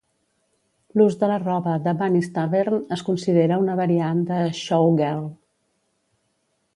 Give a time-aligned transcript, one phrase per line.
[0.99, 5.29] L'ús de la roba de Bunny's Tavern es considera una variant de Showgirl.